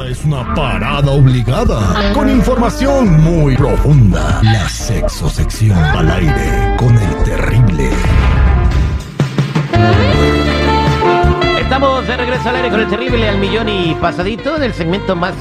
Esta 0.00 0.12
es 0.12 0.24
una 0.24 0.54
parada 0.54 1.10
obligada 1.10 2.12
con 2.14 2.30
información 2.30 3.20
muy 3.22 3.54
profunda. 3.54 4.40
La 4.42 4.66
sexosección 4.66 5.76
al 5.76 6.10
aire 6.10 6.74
con 6.78 6.96
el 6.96 7.24
terrible. 7.24 7.90
Estamos 11.60 12.06
de 12.08 12.16
regreso 12.16 12.48
al 12.48 12.56
aire 12.56 12.70
con 12.70 12.80
el 12.80 12.88
terrible 12.88 13.28
al 13.28 13.36
millón 13.36 13.68
y 13.68 13.94
pasadito 14.00 14.58
del 14.58 14.72
segmento 14.72 15.14
más 15.14 15.34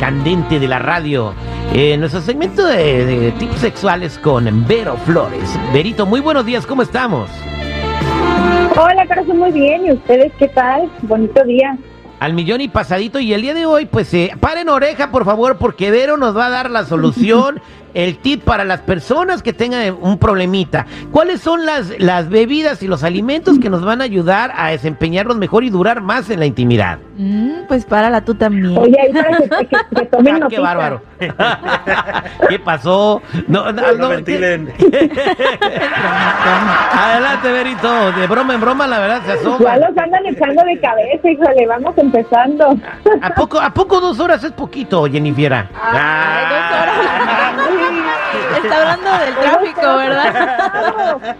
candente 0.00 0.58
de 0.58 0.66
la 0.66 0.80
radio. 0.80 1.32
Eh, 1.72 1.96
nuestro 1.98 2.20
segmento 2.20 2.66
de, 2.66 3.06
de 3.06 3.32
tips 3.32 3.60
sexuales 3.60 4.18
con 4.18 4.66
Vero 4.66 4.96
Flores. 5.06 5.56
Verito, 5.72 6.04
muy 6.04 6.18
buenos 6.18 6.44
días, 6.44 6.66
¿cómo 6.66 6.82
estamos? 6.82 7.30
Hola, 8.76 9.06
corazón, 9.06 9.38
muy 9.38 9.52
bien. 9.52 9.86
¿Y 9.86 9.92
ustedes 9.92 10.32
qué 10.36 10.48
tal? 10.48 10.90
Bonito 11.02 11.44
día. 11.44 11.78
Al 12.20 12.34
millón 12.34 12.60
y 12.60 12.68
pasadito. 12.68 13.20
Y 13.20 13.32
el 13.32 13.42
día 13.42 13.54
de 13.54 13.66
hoy, 13.66 13.86
pues 13.86 14.12
eh, 14.14 14.32
paren 14.40 14.68
oreja, 14.68 15.10
por 15.10 15.24
favor, 15.24 15.56
porque 15.58 15.90
Vero 15.90 16.16
nos 16.16 16.36
va 16.36 16.46
a 16.46 16.50
dar 16.50 16.70
la 16.70 16.84
solución, 16.84 17.60
el 17.94 18.18
tip 18.18 18.42
para 18.42 18.64
las 18.64 18.80
personas 18.80 19.42
que 19.42 19.52
tengan 19.52 19.96
un 20.00 20.18
problemita. 20.18 20.86
¿Cuáles 21.12 21.40
son 21.40 21.64
las, 21.64 21.92
las 21.98 22.28
bebidas 22.28 22.82
y 22.82 22.88
los 22.88 23.04
alimentos 23.04 23.58
que 23.58 23.70
nos 23.70 23.84
van 23.84 24.00
a 24.00 24.04
ayudar 24.04 24.52
a 24.56 24.70
desempeñarnos 24.70 25.36
mejor 25.36 25.64
y 25.64 25.70
durar 25.70 26.00
más 26.00 26.30
en 26.30 26.40
la 26.40 26.46
intimidad? 26.46 26.98
Mm, 27.20 27.64
pues 27.66 27.84
párala 27.84 28.20
tú 28.20 28.32
también. 28.36 28.78
Oye, 28.78 28.96
ahí 29.00 29.12
para 29.12 29.36
que, 29.38 29.48
que- 29.66 29.76
que 29.96 30.06
tomen 30.10 30.40
Ah, 30.40 30.46
qué 30.48 30.60
bárbaro. 30.60 31.02
¿Qué 32.48 32.60
pasó? 32.60 33.20
No, 33.48 33.72
no, 33.72 33.92
no, 33.94 34.08
ventilen. 34.10 34.72
Adelante, 36.92 37.50
Berito. 37.50 38.12
De 38.12 38.24
broma 38.28 38.54
en 38.54 38.60
broma, 38.60 38.86
la 38.86 39.00
verdad 39.00 39.20
se 39.22 39.26
Ya 39.28 39.34
asoma. 39.34 39.76
los 39.78 39.98
andan 39.98 40.26
echando 40.26 40.62
de 40.62 40.78
cabeza, 40.80 41.28
híjole, 41.28 41.66
vamos 41.66 41.98
empezando. 41.98 42.76
¿A 43.20 43.30
poco, 43.34 43.58
¿A 43.60 43.70
poco 43.74 44.00
dos 44.00 44.20
horas 44.20 44.44
es 44.44 44.52
poquito, 44.52 45.04
Jennifiera? 45.06 45.68
Ay, 45.74 46.44
dos 46.50 46.70
horas. 46.80 47.00
Está 48.62 48.76
hablando 48.80 49.10
del 49.24 49.34
tráfico, 49.34 49.96
¿verdad? 49.96 51.34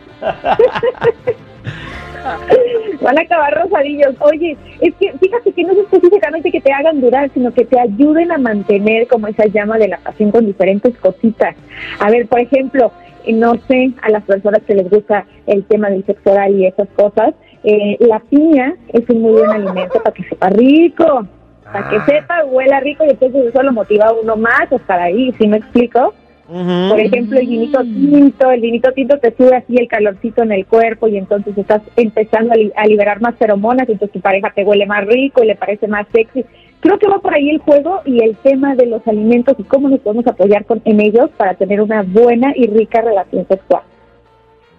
Van 3.00 3.18
a 3.18 3.22
acabar 3.22 3.54
rosadillos. 3.54 4.14
Oye, 4.20 4.56
es 4.80 4.94
que 4.94 5.12
fíjate 5.18 5.52
que 5.52 5.64
no 5.64 5.72
es 5.72 5.78
específicamente 5.78 6.50
que 6.50 6.60
te 6.60 6.72
hagan 6.72 7.00
durar, 7.00 7.30
sino 7.32 7.52
que 7.52 7.64
te 7.64 7.78
ayuden 7.78 8.32
a 8.32 8.38
mantener 8.38 9.06
como 9.06 9.28
esa 9.28 9.46
llama 9.46 9.78
de 9.78 9.88
la 9.88 9.98
pasión 9.98 10.30
con 10.30 10.46
diferentes 10.46 10.96
cositas. 10.98 11.54
A 12.00 12.10
ver, 12.10 12.26
por 12.26 12.40
ejemplo, 12.40 12.92
no 13.26 13.54
sé, 13.68 13.92
a 14.02 14.10
las 14.10 14.24
personas 14.24 14.62
que 14.62 14.74
les 14.74 14.88
gusta 14.88 15.26
el 15.46 15.64
tema 15.64 15.90
del 15.90 16.04
sexo 16.04 16.32
oral 16.32 16.54
y 16.54 16.66
esas 16.66 16.88
cosas, 16.96 17.34
eh, 17.64 17.96
la 18.00 18.20
piña 18.20 18.74
es 18.92 19.08
un 19.10 19.22
muy 19.22 19.32
buen 19.32 19.50
alimento 19.50 20.00
para 20.02 20.14
que 20.14 20.24
sepa 20.24 20.48
rico, 20.50 21.26
para 21.64 21.88
que 21.90 22.00
sepa, 22.12 22.44
huela 22.44 22.80
rico 22.80 23.04
y 23.04 23.10
entonces 23.10 23.46
eso 23.46 23.62
lo 23.62 23.72
motiva 23.72 24.06
a 24.06 24.12
uno 24.12 24.36
más 24.36 24.70
a 24.70 24.76
estar 24.76 24.98
ahí, 24.98 25.32
¿sí 25.38 25.46
me 25.46 25.58
explico? 25.58 26.14
Por 26.48 26.98
ejemplo, 26.98 27.38
el 27.38 27.46
vinito 27.46 27.82
tinto, 27.82 28.50
el 28.50 28.60
vinito 28.62 28.90
tinto 28.92 29.18
te 29.18 29.34
sube 29.36 29.54
así 29.54 29.76
el 29.76 29.86
calorcito 29.86 30.42
en 30.42 30.52
el 30.52 30.64
cuerpo 30.64 31.06
y 31.06 31.18
entonces 31.18 31.56
estás 31.58 31.82
empezando 31.94 32.54
a, 32.54 32.56
li- 32.56 32.72
a 32.74 32.86
liberar 32.86 33.20
más 33.20 33.34
feromonas 33.36 33.86
y 33.86 33.92
entonces 33.92 34.14
tu 34.14 34.20
pareja 34.22 34.50
te 34.54 34.64
huele 34.64 34.86
más 34.86 35.04
rico 35.06 35.44
y 35.44 35.46
le 35.46 35.56
parece 35.56 35.86
más 35.88 36.06
sexy. 36.10 36.46
Creo 36.80 36.98
que 36.98 37.06
va 37.06 37.18
por 37.18 37.34
ahí 37.34 37.50
el 37.50 37.58
juego 37.58 38.00
y 38.06 38.22
el 38.22 38.34
tema 38.36 38.74
de 38.76 38.86
los 38.86 39.06
alimentos 39.06 39.56
y 39.58 39.64
cómo 39.64 39.90
nos 39.90 40.00
podemos 40.00 40.26
apoyar 40.26 40.64
con, 40.64 40.80
en 40.86 41.00
ellos 41.00 41.28
para 41.36 41.52
tener 41.52 41.82
una 41.82 42.02
buena 42.02 42.52
y 42.56 42.66
rica 42.66 43.02
relación 43.02 43.46
sexual. 43.46 43.82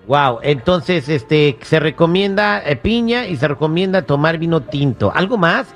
Wow, 0.08 0.40
entonces 0.42 1.08
este 1.08 1.56
se 1.62 1.80
recomienda 1.80 2.64
eh, 2.66 2.78
piña 2.78 3.28
y 3.28 3.36
se 3.36 3.48
recomienda 3.48 4.02
tomar 4.02 4.40
vino 4.40 4.62
tinto. 4.62 5.12
¿Algo 5.14 5.38
más? 5.38 5.76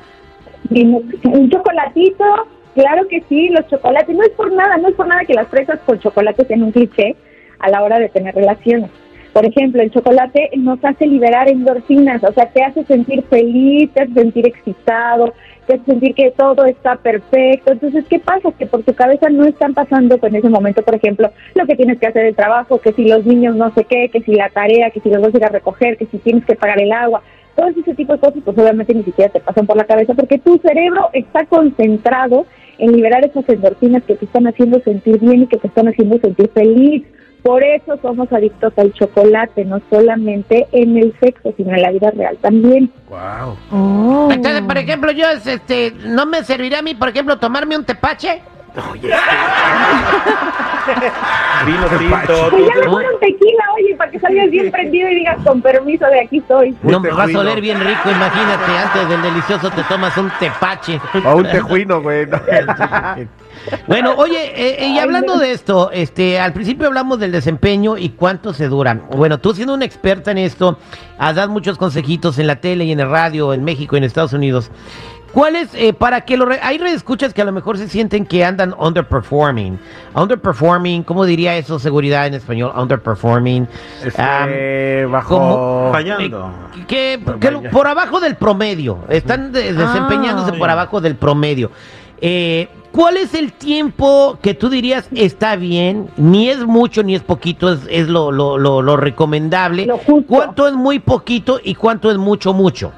Un 0.72 1.50
chocolatito, 1.52 2.26
claro 2.74 3.08
que 3.08 3.24
sí, 3.30 3.50
los 3.50 3.68
chocolates, 3.68 4.16
no 4.16 4.24
es 4.24 4.32
por 4.32 4.52
nada, 4.52 4.78
no 4.78 4.90
es 4.90 4.96
por 4.96 5.08
nada 5.08 5.26
que 5.26 5.34
las 5.34 5.48
fresas 5.48 5.80
con 5.86 6.00
chocolate 6.00 6.46
sean 6.46 6.64
un 6.64 6.72
cliché 6.72 7.16
a 7.60 7.70
la 7.70 7.82
hora 7.82 8.00
de 8.00 8.10
tener 8.10 8.36
relaciones. 8.36 8.90
Por 9.34 9.48
ejemplo, 9.48 9.82
el 9.82 9.90
chocolate 9.90 10.52
nos 10.58 10.84
hace 10.86 11.08
liberar 11.08 11.50
endorfinas, 11.50 12.24
o 12.24 12.32
sea, 12.34 12.46
te 12.50 12.64
hace 12.64 12.84
sentir 12.84 13.24
feliz, 13.24 13.90
te 13.92 14.04
hace 14.04 14.14
sentir 14.14 14.46
excitado, 14.46 15.34
te 15.66 15.74
hace 15.74 15.86
sentir 15.86 16.14
que 16.14 16.30
todo 16.38 16.66
está 16.66 16.98
perfecto. 16.98 17.72
Entonces, 17.72 18.06
¿qué 18.08 18.20
pasa? 18.20 18.52
Que 18.52 18.68
por 18.68 18.84
tu 18.84 18.94
cabeza 18.94 19.30
no 19.30 19.46
están 19.46 19.74
pasando 19.74 20.20
en 20.22 20.36
ese 20.36 20.50
momento, 20.50 20.84
por 20.84 20.94
ejemplo, 20.94 21.32
lo 21.56 21.66
que 21.66 21.76
tienes 21.76 22.00
que 22.00 22.06
hacer 22.06 22.26
el 22.28 22.36
trabajo, 22.36 22.80
que 22.80 22.94
si 22.94 23.06
los 23.06 23.26
niños 23.26 23.56
no 23.56 23.74
sé 23.74 23.86
qué, 23.86 24.10
que 24.10 24.22
si 24.22 24.36
la 24.36 24.50
tarea, 24.50 24.92
que 24.92 25.00
si 25.00 25.10
los 25.10 25.20
vas 25.20 25.34
a 25.34 25.38
ir 25.38 25.46
a 25.46 25.50
recoger, 25.50 25.98
que 25.98 26.06
si 26.06 26.20
tienes 26.20 26.46
que 26.46 26.56
pagar 26.56 26.80
el 26.80 26.92
agua. 26.92 27.24
Todo 27.56 27.68
ese 27.70 27.96
tipo 27.96 28.14
de 28.14 28.20
cosas, 28.20 28.44
pues 28.46 28.58
obviamente 28.58 28.94
ni 28.94 29.04
siquiera 29.04 29.32
te 29.32 29.40
pasan 29.40 29.66
por 29.66 29.78
la 29.78 29.86
cabeza 29.86 30.14
porque 30.14 30.38
tu 30.38 30.60
cerebro 30.60 31.10
está 31.14 31.46
concentrado 31.46 32.46
en 32.78 32.92
liberar 32.92 33.26
esas 33.26 33.48
endorfinas 33.48 34.04
que 34.04 34.16
te 34.16 34.26
están 34.26 34.48
haciendo 34.48 34.80
sentir 34.82 35.20
bien 35.20 35.44
y 35.44 35.48
que 35.48 35.58
te 35.58 35.68
están 35.68 35.88
haciendo 35.88 36.18
sentir 36.20 36.50
feliz. 36.54 37.04
Por 37.44 37.62
eso 37.62 38.00
somos 38.02 38.32
adictos 38.32 38.72
al 38.78 38.94
chocolate, 38.94 39.66
no 39.66 39.82
solamente 39.90 40.66
en 40.72 40.98
el 40.98 41.14
sexo, 41.20 41.54
sino 41.58 41.76
en 41.76 41.82
la 41.82 41.92
vida 41.92 42.10
real 42.12 42.38
también. 42.42 42.90
Wow. 43.10 43.58
Oh. 43.72 44.30
Entonces, 44.32 44.62
por 44.62 44.78
ejemplo, 44.78 45.12
yo 45.12 45.26
este 45.30 45.92
no 46.06 46.26
me 46.26 46.44
serviría 46.44 46.80
a 46.80 46.82
mí, 46.82 46.96
por 46.96 47.10
ejemplo, 47.10 47.38
tomarme 47.40 47.78
un 47.78 47.84
tepache. 47.84 48.42
Vino 51.66 51.86
tinto. 51.98 52.50
Pues 52.50 52.68
ya 52.68 52.76
mejor 52.82 53.06
un 53.14 53.20
tequila, 53.20 53.64
oye, 53.76 53.96
para 53.96 54.12
que 54.12 54.20
salgas 54.20 54.50
bien 54.50 54.72
prendido 54.72 55.10
y 55.10 55.16
digas, 55.16 55.38
con 55.44 55.62
permiso, 55.62 56.06
de 56.08 56.22
aquí 56.22 56.40
estoy. 56.40 56.76
No 56.84 57.00
me 57.00 57.12
vas 57.12 57.34
a 57.34 57.40
oler 57.40 57.62
bien 57.62 57.80
rico, 57.80 58.10
imagínate, 58.10 58.78
antes 58.78 59.10
del 59.10 59.22
delicioso 59.22 59.70
te 59.72 59.84
tomas 59.84 60.18
un 60.18 60.32
tepache. 60.40 61.00
O 61.26 61.38
un 61.38 61.44
tejuino, 61.44 62.02
güey. 62.02 62.26
no. 62.26 62.38
Bueno, 63.88 64.16
oye, 64.18 64.52
eh, 64.56 64.78
eh, 64.80 64.88
y 64.88 65.00
hablando 65.00 65.38
de 65.38 65.52
esto, 65.52 65.92
este, 65.92 66.40
al 66.40 66.54
principio 66.54 66.88
hablamos 66.88 67.20
del 67.20 67.32
desempeño 67.32 67.98
y 67.98 68.10
cuánto 68.10 68.52
se 68.52 68.68
dura. 68.68 69.00
Bueno, 69.12 69.38
tú 69.38 69.54
siendo 69.54 69.74
una 69.74 69.86
experta 69.86 70.32
en 70.32 70.40
esto, 70.40 70.80
has 71.18 71.36
dado 71.36 71.50
muchos 71.50 71.78
consejitos 71.78 72.40
en 72.40 72.48
la 72.48 72.58
tele 72.58 72.84
y 72.86 72.92
en 72.92 73.00
el 73.00 73.10
radio, 73.10 73.54
en 73.54 73.64
México 73.64 73.96
y 73.96 74.00
en 74.00 74.06
Estados 74.06 74.34
Unidos. 74.34 74.72
¿Cuáles, 75.34 75.70
eh, 75.74 75.94
para 75.94 76.22
que 76.22 76.38
lo... 76.38 76.46
re- 76.46 76.60
hay 76.62 76.76
escuchas 76.86 77.34
que 77.34 77.42
a 77.42 77.46
lo 77.46 77.52
mejor 77.52 77.78
se 77.80 77.90
sienten 77.90 78.26
que 78.26 78.46
andan 78.46 78.76
underperforming. 78.78 79.80
Underperforming, 80.14 81.04
¿cómo 81.04 81.26
diría 81.26 81.58
eso, 81.58 81.80
seguridad 81.80 82.28
en 82.28 82.36
español? 82.36 82.72
Underperforming. 82.76 83.68
Este, 84.06 85.06
bajo. 85.08 85.36
como- 85.36 85.90
Fallando. 85.92 86.54
eh, 86.78 86.86
que, 86.88 87.20
que 87.40 87.52
lo- 87.52 87.64
por 87.64 87.88
abajo 87.88 88.20
del 88.20 88.36
promedio. 88.36 89.00
Están 89.10 89.52
de- 89.52 89.74
desempeñándose 89.74 90.52
Ah. 90.54 90.58
por 90.60 90.70
abajo 90.70 91.02
del 91.02 91.16
promedio. 91.16 91.72
Eh, 92.22 92.68
¿Cuál 92.92 93.18
es 93.18 93.34
el 93.34 93.54
tiempo 93.54 94.38
que 94.40 94.54
tú 94.54 94.70
dirías 94.70 95.08
está 95.16 95.56
bien? 95.56 96.10
Ni 96.16 96.50
es 96.50 96.60
mucho 96.64 97.02
ni 97.02 97.16
es 97.16 97.24
poquito, 97.24 97.74
es, 97.74 97.80
es 97.90 98.08
lo, 98.08 98.32
lo, 98.32 98.60
lo, 98.60 98.84
lo 98.84 98.98
recomendable. 98.98 99.88
¿Cuánto 100.28 100.68
es 100.68 100.76
muy 100.76 101.00
poquito 101.00 101.60
y 101.64 101.74
cuánto 101.74 102.12
es 102.12 102.18
mucho, 102.20 102.54
mucho? 102.54 102.92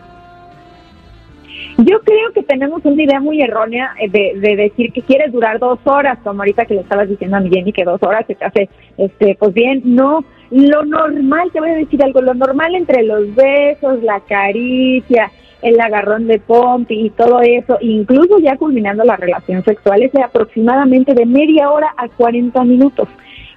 Yo 1.77 1.99
creo 2.01 2.31
que 2.33 2.43
tenemos 2.43 2.85
una 2.85 3.03
idea 3.03 3.19
muy 3.19 3.41
errónea 3.41 3.93
eh, 3.99 4.09
de, 4.09 4.39
de 4.39 4.55
decir 4.55 4.93
que 4.93 5.01
quieres 5.01 5.33
durar 5.33 5.59
dos 5.59 5.79
horas, 5.83 6.17
como 6.23 6.41
ahorita 6.41 6.65
que 6.65 6.75
le 6.75 6.81
estabas 6.81 7.09
diciendo 7.09 7.35
a 7.35 7.41
mi 7.41 7.49
Jenny 7.49 7.73
que 7.73 7.83
dos 7.83 8.01
horas 8.01 8.25
se 8.27 8.35
te 8.35 8.45
hace, 8.45 8.69
este, 8.97 9.35
pues 9.37 9.53
bien, 9.53 9.81
no. 9.83 10.23
Lo 10.51 10.85
normal, 10.85 11.49
te 11.51 11.59
voy 11.59 11.71
a 11.71 11.75
decir 11.75 12.01
algo, 12.01 12.21
lo 12.21 12.33
normal 12.33 12.75
entre 12.75 13.03
los 13.03 13.33
besos, 13.35 14.01
la 14.03 14.21
caricia, 14.21 15.31
el 15.61 15.79
agarrón 15.81 16.27
de 16.27 16.39
pompi 16.39 17.07
y 17.07 17.09
todo 17.09 17.41
eso, 17.41 17.77
incluso 17.81 18.39
ya 18.39 18.55
culminando 18.55 19.03
la 19.03 19.17
relación 19.17 19.63
sexual, 19.65 20.03
es 20.03 20.13
de 20.13 20.23
aproximadamente 20.23 21.13
de 21.13 21.25
media 21.25 21.71
hora 21.71 21.93
a 21.97 22.07
40 22.07 22.63
minutos. 22.63 23.09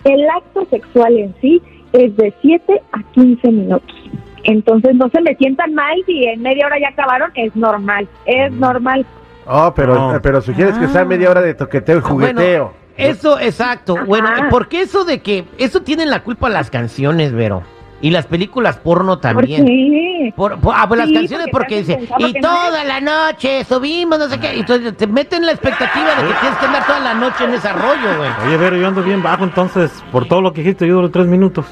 El 0.05 0.29
acto 0.29 0.65
sexual 0.71 1.17
en 1.19 1.35
sí 1.41 1.63
es 1.93 2.17
de 2.17 2.33
7 2.41 2.83
a 2.93 3.13
15 3.13 3.49
minutos. 3.53 4.08
Entonces 4.49 4.95
no 4.95 5.09
se 5.11 5.21
me 5.21 5.35
sientan 5.37 5.75
mal 5.75 5.95
si 6.07 6.25
en 6.25 6.41
media 6.41 6.65
hora 6.67 6.77
ya 6.81 6.89
acabaron, 6.89 7.31
es 7.35 7.55
normal, 7.55 8.09
es 8.25 8.51
normal. 8.53 9.05
Oh, 9.47 9.73
pero, 9.77 10.13
No. 10.13 10.21
pero 10.23 10.41
sugieres 10.41 10.77
que 10.79 10.89
sea 10.89 11.05
media 11.05 11.31
hora 11.31 11.43
de 11.43 11.53
toqueteo 11.55 11.99
y 11.99 12.01
jugueteo. 12.01 12.65
Bueno, 12.65 12.73
eso, 12.97 13.39
exacto. 13.39 13.97
Bueno, 14.07 14.29
Ajá. 14.29 14.49
porque 14.51 14.81
eso 14.81 15.05
de 15.05 15.21
que, 15.21 15.45
eso 15.59 15.83
tienen 15.83 16.09
la 16.11 16.23
culpa 16.23 16.49
las 16.49 16.71
canciones, 16.71 17.33
Vero. 17.33 17.63
Y 18.01 18.11
las 18.11 18.27
películas 18.27 18.77
porno 18.79 19.15
¿Por 19.15 19.21
también. 19.21 19.67
qué? 19.67 20.33
Por, 20.37 20.61
por- 20.61 20.73
ah, 20.77 20.87
pues 20.87 21.01
las 21.01 21.11
canciones 21.11 21.49
porque 21.51 21.83
porque 21.83 21.95
dice, 21.95 22.09
y 22.19 22.33
no 22.35 22.41
toda 22.41 22.85
la 22.85 23.01
noche 23.01 23.65
subimos, 23.65 24.19
no 24.21 24.29
sé 24.29 24.39
qué, 24.39 24.55
y 24.55 24.61
entonces 24.61 24.97
te 24.97 25.07
meten 25.09 25.45
la 25.45 25.51
expectativa 25.53 26.07
de 26.15 26.29
que 26.29 26.35
tienes 26.41 26.59
que 26.59 26.67
andar 26.67 26.87
toda 26.87 27.01
la 27.01 27.15
noche 27.15 27.45
en 27.45 27.55
ese 27.55 27.73
rollo, 27.73 28.17
güey. 28.19 28.31
Oye, 28.47 28.57
Vero, 28.57 28.77
yo 28.77 28.87
ando 28.87 29.03
bien 29.03 29.21
bajo, 29.23 29.43
entonces, 29.45 29.91
por 30.13 30.27
todo 30.29 30.41
lo 30.43 30.53
que 30.53 30.61
dijiste, 30.63 30.87
yo 30.87 30.95
duro 30.95 31.11
tres 31.11 31.27
minutos. 31.27 31.67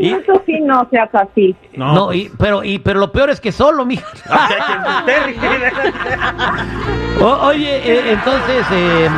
Y 0.00 0.04
minutos 0.04 0.40
sí 0.46 0.60
no 0.60 0.86
seas 0.90 1.10
así. 1.14 1.54
no, 1.76 2.12
y, 2.12 2.30
pero, 2.38 2.64
y, 2.64 2.78
pero 2.78 3.00
lo 3.00 3.12
peor 3.12 3.30
es 3.30 3.40
que 3.40 3.52
solo, 3.52 3.84
mija. 3.84 4.06
O- 7.20 7.46
oye, 7.46 7.76
eh, 7.76 8.12
entonces, 8.12 8.66
eh, 8.72 9.08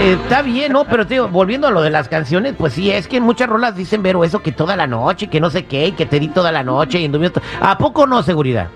eh, 0.00 0.18
está 0.22 0.42
bien, 0.42 0.72
¿no? 0.72 0.84
Pero 0.86 1.06
te 1.06 1.14
digo, 1.14 1.28
volviendo 1.28 1.68
a 1.68 1.70
lo 1.70 1.82
de 1.82 1.90
las 1.90 2.08
canciones, 2.08 2.54
pues 2.56 2.72
sí, 2.72 2.90
es 2.90 3.06
que 3.06 3.18
en 3.18 3.22
muchas 3.24 3.48
rolas 3.48 3.76
dicen, 3.76 4.02
Vero, 4.02 4.24
eso 4.24 4.42
que 4.42 4.52
toda 4.52 4.74
la 4.74 4.86
noche, 4.86 5.28
que 5.28 5.40
no 5.40 5.50
sé 5.50 5.66
qué, 5.66 5.88
y 5.88 5.92
que 5.92 6.06
te 6.06 6.18
di 6.18 6.28
toda 6.28 6.50
la 6.50 6.64
noche, 6.64 6.98
y 6.98 7.04
en 7.04 7.32
¿A 7.60 7.78
poco 7.78 8.06
no, 8.06 8.22
seguridad? 8.22 8.68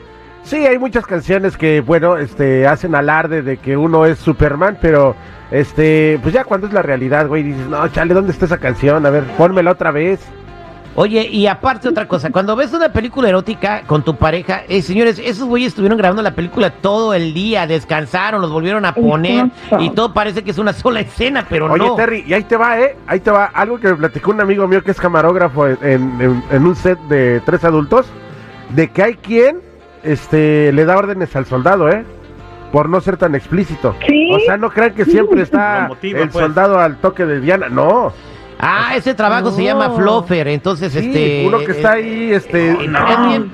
Sí, 0.44 0.66
hay 0.66 0.78
muchas 0.78 1.06
canciones 1.06 1.56
que, 1.56 1.80
bueno, 1.80 2.18
este, 2.18 2.66
hacen 2.66 2.94
alarde 2.94 3.42
de 3.42 3.58
que 3.58 3.76
uno 3.76 4.06
es 4.06 4.18
Superman, 4.18 4.76
pero, 4.80 5.14
este, 5.50 6.18
pues 6.20 6.34
ya 6.34 6.44
cuando 6.44 6.66
es 6.66 6.72
la 6.72 6.82
realidad, 6.82 7.28
güey, 7.28 7.44
dices, 7.44 7.66
no, 7.68 7.86
chale, 7.88 8.12
¿dónde 8.12 8.32
está 8.32 8.46
esa 8.46 8.58
canción? 8.58 9.06
A 9.06 9.10
ver, 9.10 9.24
pónmela 9.38 9.70
otra 9.70 9.92
vez. 9.92 10.20
Oye, 10.94 11.26
y 11.26 11.46
aparte 11.46 11.88
otra 11.88 12.06
cosa, 12.06 12.30
cuando 12.30 12.54
ves 12.54 12.74
una 12.74 12.92
película 12.92 13.26
erótica 13.26 13.82
con 13.86 14.02
tu 14.02 14.16
pareja, 14.16 14.64
eh, 14.68 14.82
señores, 14.82 15.18
esos 15.18 15.48
güeyes 15.48 15.68
estuvieron 15.68 15.96
grabando 15.96 16.20
la 16.20 16.34
película 16.34 16.68
todo 16.70 17.14
el 17.14 17.32
día, 17.32 17.66
descansaron, 17.66 18.42
los 18.42 18.50
volvieron 18.50 18.84
a 18.84 18.94
poner 18.94 19.46
y 19.78 19.88
todo 19.90 20.12
parece 20.12 20.44
que 20.44 20.50
es 20.50 20.58
una 20.58 20.74
sola 20.74 21.00
escena, 21.00 21.46
pero 21.48 21.66
no. 21.66 21.82
Oye, 21.82 21.96
Terry, 21.96 22.24
y 22.26 22.34
ahí 22.34 22.44
te 22.44 22.58
va, 22.58 22.78
¿eh? 22.78 22.94
Ahí 23.06 23.20
te 23.20 23.30
va. 23.30 23.46
Algo 23.46 23.80
que 23.80 23.88
me 23.88 23.94
platicó 23.94 24.32
un 24.32 24.42
amigo 24.42 24.68
mío 24.68 24.82
que 24.82 24.90
es 24.90 25.00
camarógrafo 25.00 25.66
en, 25.66 26.42
en 26.50 26.66
un 26.66 26.76
set 26.76 26.98
de 27.08 27.40
tres 27.46 27.64
adultos, 27.64 28.04
de 28.74 28.90
que 28.90 29.02
hay 29.02 29.14
quien 29.14 29.71
este, 30.02 30.72
le 30.72 30.84
da 30.84 30.96
órdenes 30.96 31.34
al 31.36 31.46
soldado, 31.46 31.88
¿eh? 31.88 32.04
Por 32.72 32.88
no 32.88 33.00
ser 33.00 33.16
tan 33.16 33.34
explícito. 33.34 33.94
O 34.32 34.38
sea, 34.40 34.56
no 34.56 34.70
crean 34.70 34.94
que 34.94 35.04
siempre 35.04 35.42
está 35.42 35.90
el 36.02 36.28
pues. 36.28 36.32
soldado 36.32 36.78
al 36.78 36.96
toque 36.96 37.26
de 37.26 37.40
Diana, 37.40 37.68
no. 37.68 38.12
Ah, 38.58 38.94
ese 38.96 39.14
trabajo 39.14 39.50
se 39.50 39.64
llama 39.64 39.90
Floffer, 39.90 40.48
entonces 40.48 40.94
este... 40.94 41.44
Uno 41.46 41.58
que 41.58 41.72
está 41.72 41.92
ahí, 41.92 42.32
este... 42.32 42.70
es, 42.70 42.78
bien, 42.78 43.50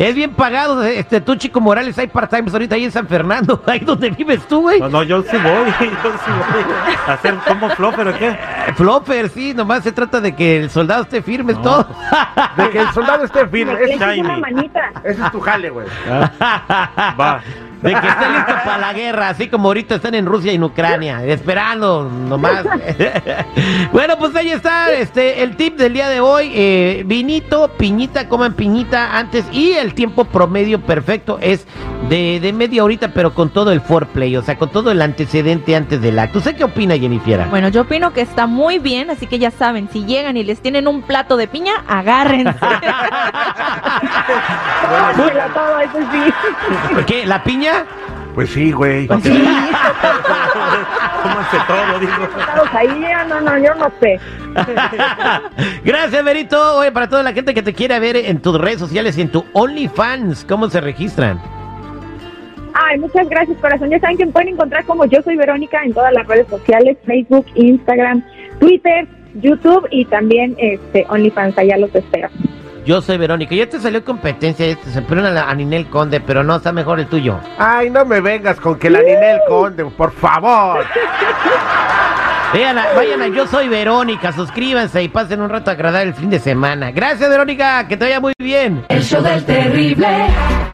es 0.00 0.14
bien 0.14 0.32
pagado, 0.32 0.82
este, 0.82 1.20
tú 1.20 1.34
Chico 1.34 1.60
Morales, 1.60 1.98
hay 1.98 2.06
part-time 2.06 2.50
ahorita 2.50 2.74
ahí 2.74 2.84
en 2.84 2.90
San 2.90 3.06
Fernando, 3.06 3.62
ahí 3.66 3.80
donde 3.80 4.08
vives 4.08 4.48
tú, 4.48 4.62
güey. 4.62 4.80
No, 4.80 4.88
no, 4.88 5.02
yo 5.02 5.22
sí 5.22 5.36
voy, 5.36 5.66
yo 5.80 6.10
sí 6.24 6.30
voy. 6.30 6.64
¿A 7.06 7.12
hacer 7.12 7.34
como 7.46 7.68
Floffer 7.70 8.08
o 8.08 8.18
qué? 8.18 8.28
Eh, 8.28 8.72
Floffer, 8.76 9.28
sí, 9.28 9.52
nomás 9.52 9.84
se 9.84 9.92
trata 9.92 10.22
de 10.22 10.34
que 10.34 10.56
el 10.56 10.70
soldado 10.70 11.02
esté 11.02 11.20
firme, 11.20 11.52
es 11.52 11.60
todo. 11.60 11.86
De 12.56 12.70
que 12.70 12.80
el 12.80 12.90
soldado 12.92 13.24
esté 13.24 13.46
firme, 13.46 13.76
es 13.82 14.00
una 14.20 14.38
manita. 14.38 14.90
Ese 15.04 15.22
es 15.22 15.32
tu 15.32 15.40
jale, 15.40 15.68
güey. 15.68 15.86
Ah. 16.08 17.14
Va. 17.18 17.42
De 17.82 17.92
que 17.92 18.06
esté 18.06 18.30
listo 18.30 18.52
para 18.64 18.78
la 18.78 18.92
guerra, 18.92 19.28
así 19.30 19.48
como 19.48 19.68
ahorita 19.68 19.94
están 19.94 20.14
en 20.14 20.26
Rusia 20.26 20.52
y 20.52 20.56
en 20.56 20.64
Ucrania, 20.64 21.24
esperando 21.24 22.04
nomás. 22.04 22.64
bueno, 23.92 24.18
pues 24.18 24.36
ahí 24.36 24.50
está 24.50 24.92
este 24.92 25.42
el 25.42 25.56
tip 25.56 25.76
del 25.76 25.94
día 25.94 26.08
de 26.08 26.20
hoy. 26.20 26.52
Eh, 26.54 27.02
vinito, 27.06 27.70
piñita, 27.78 28.28
coman 28.28 28.52
piñita 28.52 29.16
antes 29.16 29.46
y 29.50 29.72
el 29.72 29.94
tiempo 29.94 30.26
promedio 30.26 30.80
perfecto 30.80 31.38
es 31.40 31.66
de, 32.08 32.40
de, 32.40 32.52
media 32.52 32.84
horita, 32.84 33.12
pero 33.14 33.34
con 33.34 33.50
todo 33.50 33.72
el 33.72 33.80
foreplay, 33.80 34.36
o 34.36 34.42
sea, 34.42 34.58
con 34.58 34.70
todo 34.70 34.90
el 34.90 35.00
antecedente 35.00 35.76
antes 35.76 36.02
del 36.02 36.18
acto. 36.18 36.38
¿Usted 36.38 36.56
qué 36.56 36.64
opina, 36.64 36.98
Jennifer? 36.98 37.46
Bueno, 37.48 37.68
yo 37.68 37.82
opino 37.82 38.12
que 38.12 38.20
está 38.20 38.46
muy 38.46 38.78
bien, 38.78 39.10
así 39.10 39.26
que 39.26 39.38
ya 39.38 39.50
saben, 39.50 39.88
si 39.92 40.04
llegan 40.04 40.36
y 40.36 40.44
les 40.44 40.60
tienen 40.60 40.88
un 40.88 41.02
plato 41.02 41.36
de 41.36 41.46
piña, 41.46 41.72
agárrense. 41.86 42.58
¿Qué? 47.06 47.26
¿La 47.26 47.44
piña? 47.44 47.69
Pues 48.34 48.50
sí, 48.50 48.72
güey. 48.72 49.06
Pues 49.06 49.22
sí. 49.22 49.30
Todo, 51.66 51.98
digo. 51.98 52.12
Ahí, 52.72 52.88
no, 53.28 53.40
no, 53.40 53.58
yo 53.58 53.74
no 53.74 53.90
sé. 54.00 54.20
Gracias, 55.84 56.24
Berito. 56.24 56.76
Oye, 56.76 56.92
para 56.92 57.08
toda 57.08 57.22
la 57.22 57.32
gente 57.32 57.54
que 57.54 57.62
te 57.62 57.72
quiera 57.74 57.98
ver 57.98 58.16
en 58.16 58.40
tus 58.40 58.58
redes 58.58 58.78
sociales 58.78 59.18
y 59.18 59.22
en 59.22 59.30
tu 59.30 59.44
OnlyFans, 59.52 60.44
¿cómo 60.44 60.68
se 60.70 60.80
registran? 60.80 61.40
Ay, 62.74 62.98
muchas 62.98 63.28
gracias, 63.28 63.58
corazón. 63.58 63.90
Ya 63.90 63.98
saben 63.98 64.16
que 64.16 64.26
me 64.26 64.32
pueden 64.32 64.50
encontrar 64.50 64.84
como 64.84 65.04
yo 65.06 65.20
soy 65.22 65.36
Verónica 65.36 65.82
en 65.84 65.92
todas 65.92 66.12
las 66.12 66.26
redes 66.26 66.46
sociales, 66.48 66.96
Facebook, 67.04 67.46
Instagram, 67.54 68.24
Twitter, 68.60 69.08
YouTube 69.34 69.86
y 69.90 70.04
también 70.04 70.54
este 70.58 71.04
OnlyFans. 71.08 71.58
Allá 71.58 71.76
los 71.78 71.94
espero. 71.94 72.28
Yo 72.90 73.00
soy 73.00 73.18
Verónica. 73.18 73.54
Ya 73.54 73.68
te 73.68 73.78
salió 73.78 74.04
competencia, 74.04 74.66
este, 74.66 74.90
se 74.90 75.00
pone 75.02 75.24
a, 75.24 75.54
Ninel 75.54 75.88
Conde, 75.88 76.20
pero 76.20 76.42
no, 76.42 76.56
está 76.56 76.72
mejor 76.72 76.98
el 76.98 77.06
tuyo. 77.06 77.38
Ay, 77.56 77.88
no 77.88 78.04
me 78.04 78.20
vengas 78.20 78.58
con 78.58 78.80
que 78.80 78.90
la 78.90 78.98
Ninel 79.00 79.38
Conde, 79.48 79.84
por 79.84 80.10
favor. 80.10 80.84
Vayan 82.52 82.78
a, 82.78 82.92
vayan 82.96 83.22
a 83.22 83.28
Yo 83.28 83.46
Soy 83.46 83.68
Verónica, 83.68 84.32
suscríbanse 84.32 85.04
y 85.04 85.08
pasen 85.08 85.40
un 85.40 85.50
rato 85.50 85.70
agradable 85.70 86.08
el 86.08 86.14
fin 86.16 86.30
de 86.30 86.40
semana. 86.40 86.90
Gracias, 86.90 87.30
Verónica, 87.30 87.86
que 87.86 87.96
te 87.96 88.06
vaya 88.06 88.18
muy 88.18 88.32
bien. 88.40 88.84
El 88.88 89.04
show 89.04 89.22
del 89.22 89.44
terrible. 89.44 90.26